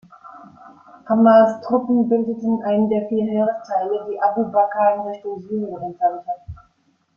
ʿAmrs 1.05 1.53
Truppen 1.61 2.01
bildeten 2.09 2.63
einen 2.63 2.89
der 2.89 3.07
vier 3.07 3.23
Heeresteile, 3.23 4.07
die 4.09 4.19
Abū 4.19 4.45
Bakr 4.51 4.95
in 4.95 5.01
Richtung 5.01 5.43
Syrien 5.43 5.79
entsandte. 5.83 6.31